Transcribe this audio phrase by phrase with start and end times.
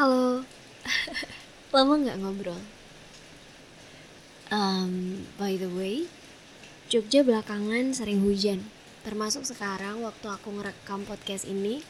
[0.00, 0.40] Halo,
[1.76, 2.56] lama nggak ngobrol?
[4.48, 6.08] Um, by the way,
[6.88, 8.64] Jogja belakangan sering hujan.
[9.04, 11.84] Termasuk sekarang waktu aku ngerekam podcast ini,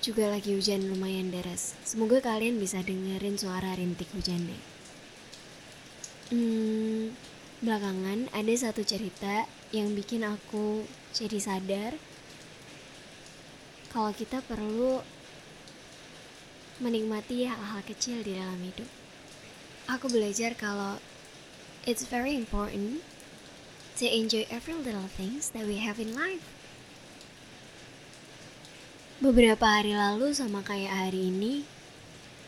[0.00, 1.76] juga lagi hujan lumayan deras.
[1.84, 4.56] Semoga kalian bisa dengerin suara rintik hujannya.
[6.32, 7.12] Hmm,
[7.60, 11.92] belakangan ada satu cerita yang bikin aku jadi sadar
[13.92, 15.04] kalau kita perlu
[16.78, 18.86] menikmati hal-hal kecil di dalam hidup.
[19.90, 21.02] Aku belajar kalau
[21.82, 23.02] it's very important
[23.98, 26.46] to enjoy every little things that we have in life.
[29.18, 31.66] Beberapa hari lalu sama kayak hari ini,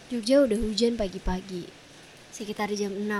[0.06, 1.66] Jogja udah hujan pagi-pagi,
[2.30, 3.10] sekitar jam 6.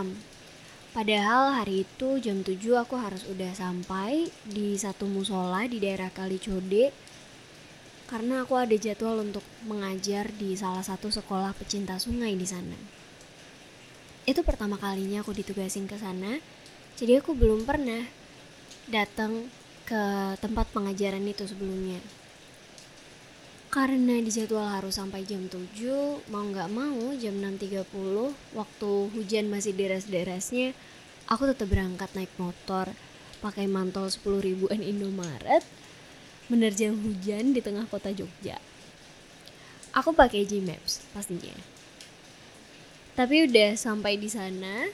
[0.95, 6.95] Padahal hari itu jam 7 aku harus udah sampai di satu musola di daerah Kalicode
[8.10, 12.74] karena aku ada jadwal untuk mengajar di salah satu sekolah pecinta sungai di sana.
[14.26, 16.43] Itu pertama kalinya aku ditugasin ke sana,
[16.99, 18.02] jadi aku belum pernah
[18.90, 19.46] datang
[19.87, 20.02] ke
[20.43, 22.02] tempat pengajaran itu sebelumnya.
[23.71, 27.87] Karena di jadwal harus sampai jam 7, mau nggak mau jam 6.30,
[28.59, 30.74] waktu hujan masih deras-derasnya,
[31.30, 32.90] aku tetap berangkat naik motor,
[33.38, 35.62] pakai mantel 10 ribuan Indomaret,
[36.51, 38.59] menerjang hujan di tengah kota Jogja.
[39.95, 41.54] Aku pakai Gmaps pastinya.
[43.15, 44.90] Tapi udah sampai di sana,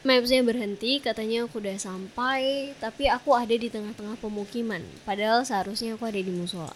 [0.00, 6.08] Mapsnya berhenti, katanya aku udah sampai, tapi aku ada di tengah-tengah pemukiman, padahal seharusnya aku
[6.08, 6.72] ada di musola.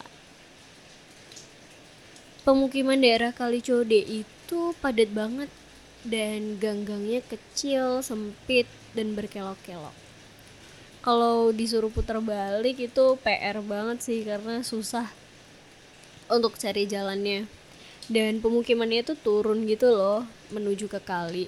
[2.45, 5.49] Pemukiman daerah Kalicode itu padat banget
[6.05, 10.05] dan gang-gangnya kecil, sempit, dan berkelok-kelok
[11.05, 15.05] kalau disuruh putar balik itu PR banget sih karena susah
[16.33, 17.45] untuk cari jalannya.
[18.09, 21.45] Dan pemukimannya itu turun gitu loh menuju ke kali.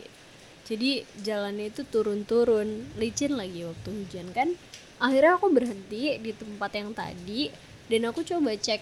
[0.69, 4.53] Jadi jalannya itu turun-turun licin lagi waktu hujan kan.
[5.01, 7.49] Akhirnya aku berhenti di tempat yang tadi
[7.89, 8.81] dan aku coba cek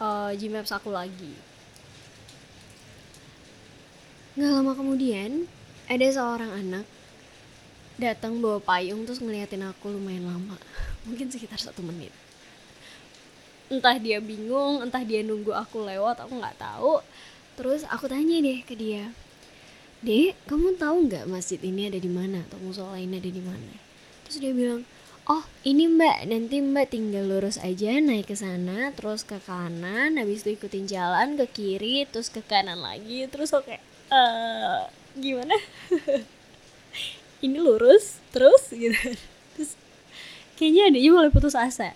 [0.00, 1.36] uh, Gmaps aku lagi.
[4.40, 5.44] Gak lama kemudian
[5.92, 6.88] ada seorang anak
[8.00, 10.56] datang bawa payung terus ngeliatin aku lumayan lama.
[11.04, 12.10] Mungkin sekitar satu menit.
[13.68, 17.04] Entah dia bingung entah dia nunggu aku lewat aku nggak tahu.
[17.60, 19.12] Terus aku tanya deh ke dia
[20.00, 23.76] dek kamu tahu nggak masjid ini ada di mana atau musola ini ada di mana?
[24.24, 24.88] Terus dia bilang
[25.28, 26.24] oh ini mbak.
[26.24, 31.36] Nanti mbak tinggal lurus aja naik ke sana terus ke kanan habis itu ikutin jalan
[31.36, 33.28] ke kiri terus ke kanan lagi.
[33.28, 33.78] Terus oke okay,
[34.08, 35.54] uh, eh, gimana
[37.40, 38.96] ini lurus terus gitu.
[39.56, 39.76] Terus
[40.56, 41.92] kayaknya adiknya mulai putus asa.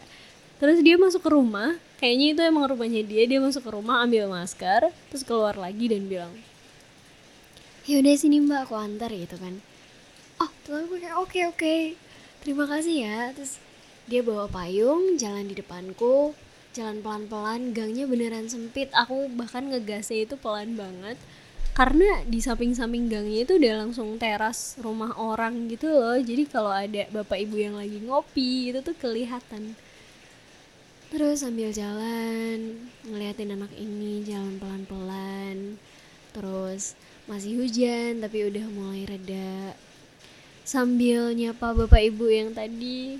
[0.60, 4.28] Terus dia masuk ke rumah kayaknya itu emang rumahnya dia dia masuk ke rumah ambil
[4.28, 6.32] masker terus keluar lagi dan bilang
[7.88, 9.60] ya udah sini mbak aku antar gitu kan.
[10.40, 11.76] Oh terus aku kayak oke oke
[12.44, 13.20] terima kasih ya.
[13.36, 13.60] Terus
[14.04, 16.36] dia bawa payung jalan di depanku
[16.74, 18.90] jalan pelan-pelan gangnya beneran sempit.
[18.92, 21.16] Aku bahkan ngegasnya itu pelan banget
[21.74, 26.14] karena di samping-samping gangnya itu udah langsung teras rumah orang gitu loh.
[26.22, 29.74] Jadi kalau ada bapak ibu yang lagi ngopi itu tuh kelihatan.
[31.10, 35.74] Terus sambil jalan ngeliatin anak ini jalan pelan-pelan.
[36.30, 36.94] Terus
[37.26, 39.74] masih hujan tapi udah mulai reda.
[40.62, 43.18] Sambil nyapa bapak ibu yang tadi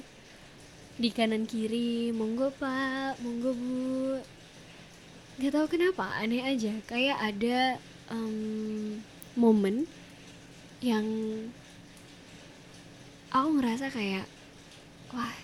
[0.95, 4.23] di kanan kiri monggo pak monggo bu.
[5.43, 6.71] Gak tau kenapa aneh aja.
[6.87, 9.01] Kayak ada um,
[9.39, 9.89] momen
[10.85, 11.07] yang
[13.33, 14.29] aku ngerasa kayak
[15.11, 15.35] wah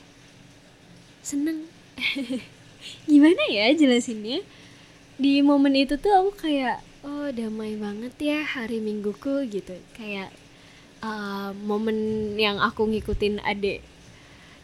[1.24, 1.68] seneng.
[3.10, 4.40] Gimana ya jelasinnya?
[5.20, 9.76] Di momen itu tuh aku kayak oh damai banget ya hari mingguku gitu.
[9.96, 10.32] Kayak
[11.04, 13.84] uh, momen yang aku ngikutin adik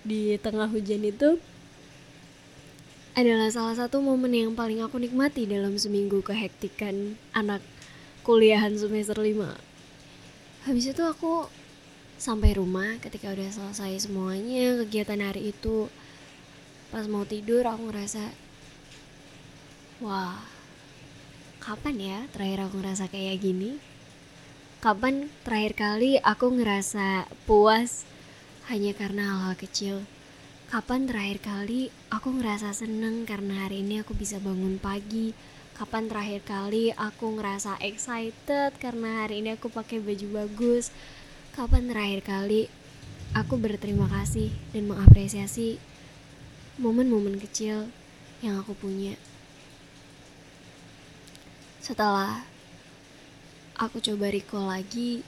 [0.06, 1.36] di tengah hujan itu
[3.16, 7.64] adalah salah satu momen yang paling aku nikmati dalam seminggu kehektikan anak
[8.26, 9.66] kuliahan semester 5
[10.66, 11.46] habis itu aku
[12.16, 15.86] sampai rumah ketika udah selesai semuanya kegiatan hari itu.
[16.88, 18.34] Pas mau tidur aku ngerasa
[20.00, 20.42] wah
[21.60, 23.78] kapan ya terakhir aku ngerasa kayak gini?
[24.82, 28.02] Kapan terakhir kali aku ngerasa puas
[28.66, 29.96] hanya karena hal-hal kecil?
[30.66, 35.30] Kapan terakhir kali aku ngerasa seneng karena hari ini aku bisa bangun pagi
[35.76, 40.88] kapan terakhir kali aku ngerasa excited karena hari ini aku pakai baju bagus.
[41.52, 42.72] Kapan terakhir kali
[43.36, 45.76] aku berterima kasih dan mengapresiasi
[46.80, 47.92] momen-momen kecil
[48.40, 49.20] yang aku punya.
[51.84, 52.48] Setelah
[53.76, 55.20] aku coba recall lagi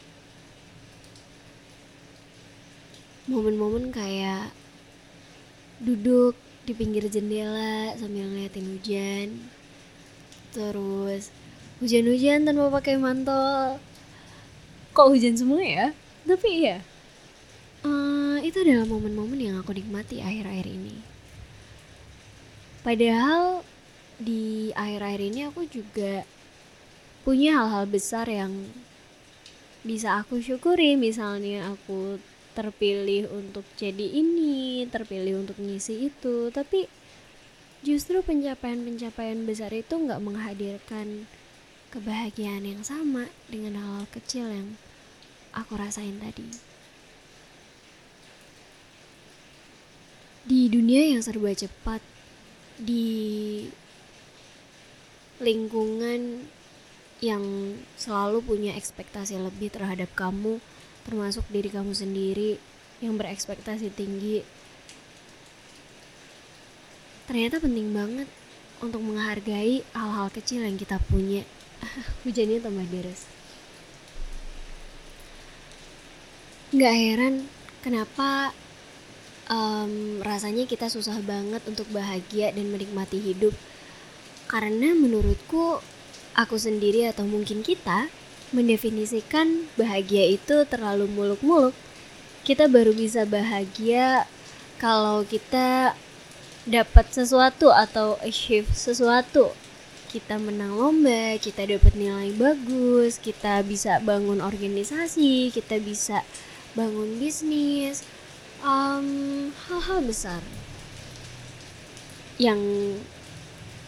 [3.28, 4.48] momen-momen kayak
[5.84, 6.32] duduk
[6.64, 9.57] di pinggir jendela sambil ngeliatin hujan
[10.58, 11.31] terus
[11.78, 13.78] hujan-hujan tanpa pakai mantel.
[14.90, 15.94] Kok hujan semua ya?
[16.26, 16.82] Tapi iya.
[17.87, 20.99] Uh, itu adalah momen-momen yang aku nikmati akhir-akhir ini.
[22.82, 23.62] Padahal
[24.19, 26.26] di akhir-akhir ini aku juga
[27.22, 28.50] punya hal-hal besar yang
[29.87, 30.99] bisa aku syukuri.
[30.99, 32.19] Misalnya aku
[32.58, 36.50] terpilih untuk jadi ini terpilih untuk ngisi itu.
[36.50, 36.90] Tapi
[37.86, 41.26] justru pencapaian-pencapaian besar itu nggak menghadirkan
[41.88, 44.69] kebahagiaan yang sama dengan hal-hal kecil yang
[45.56, 46.48] aku rasain tadi.
[50.48, 52.00] Di dunia yang serba cepat
[52.80, 53.66] di
[55.38, 56.46] lingkungan
[57.19, 60.62] yang selalu punya ekspektasi lebih terhadap kamu
[61.02, 62.60] termasuk diri kamu sendiri
[63.02, 64.42] yang berekspektasi tinggi
[67.28, 68.28] ternyata penting banget
[68.80, 71.44] untuk menghargai hal-hal kecil yang kita punya.
[72.25, 73.28] Hujannya tambah deras.
[76.72, 77.34] Nggak heran
[77.84, 78.52] kenapa
[79.52, 83.52] um, rasanya kita susah banget untuk bahagia dan menikmati hidup.
[84.48, 85.84] Karena menurutku
[86.32, 88.08] aku sendiri atau mungkin kita
[88.56, 91.76] mendefinisikan bahagia itu terlalu muluk-muluk.
[92.48, 94.24] Kita baru bisa bahagia
[94.81, 95.92] kalau kita
[96.69, 99.56] dapat sesuatu atau achieve sesuatu.
[100.09, 106.25] Kita menang lomba, kita dapat nilai bagus, kita bisa bangun organisasi, kita bisa
[106.76, 108.05] bangun bisnis,
[108.61, 109.00] hal
[109.69, 110.41] hal-hal besar
[112.38, 112.61] yang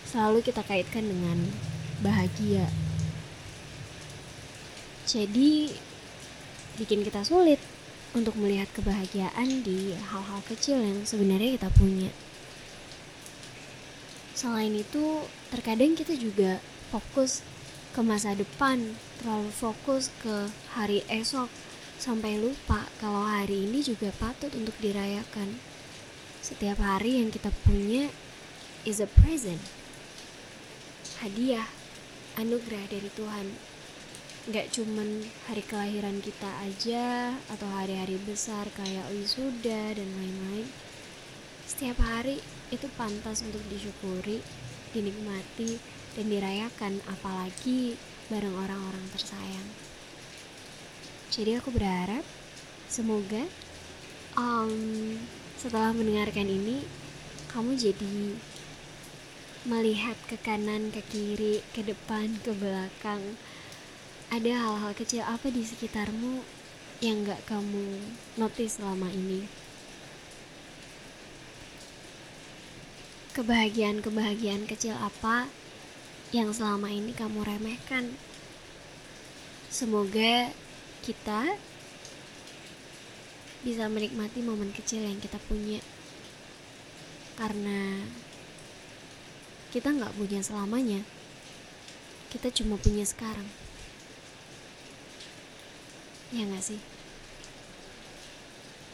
[0.09, 1.39] selalu kita kaitkan dengan
[2.03, 2.67] bahagia.
[5.05, 5.73] Jadi
[6.81, 7.61] bikin kita sulit
[8.17, 12.11] untuk melihat kebahagiaan di hal-hal kecil yang sebenarnya kita punya.
[14.41, 17.45] Selain itu, terkadang kita juga fokus
[17.93, 21.53] ke masa depan, terlalu fokus ke hari esok,
[22.01, 25.61] sampai lupa kalau hari ini juga patut untuk dirayakan.
[26.41, 28.09] Setiap hari yang kita punya
[28.89, 29.61] is a present
[31.21, 31.69] hadiah
[32.41, 33.53] anugerah dari Tuhan
[34.49, 40.65] Gak cuman hari kelahiran kita aja atau hari-hari besar kayak wisuda dan lain-lain
[41.69, 42.41] setiap hari
[42.71, 44.43] itu pantas untuk disyukuri
[44.91, 45.79] dinikmati
[46.19, 47.95] dan dirayakan apalagi
[48.31, 49.69] bareng orang-orang tersayang
[51.31, 52.27] jadi aku berharap
[52.91, 53.47] semoga
[54.35, 55.15] um,
[55.55, 56.83] setelah mendengarkan ini
[57.51, 58.39] kamu jadi
[59.69, 63.37] melihat ke kanan, ke kiri, ke depan, ke belakang.
[64.33, 66.41] Ada hal-hal kecil apa di sekitarmu
[67.05, 68.01] yang gak kamu
[68.41, 69.45] notice selama ini?
[73.31, 75.47] Kebahagiaan-kebahagiaan kecil apa
[76.35, 78.11] yang selama ini kamu remehkan?
[79.71, 80.51] Semoga
[81.07, 81.55] kita
[83.63, 85.79] bisa menikmati momen kecil yang kita punya.
[87.39, 88.03] Karena
[89.71, 91.07] kita nggak punya selamanya.
[92.35, 93.47] Kita cuma punya sekarang.
[96.35, 96.83] Ya nggak sih?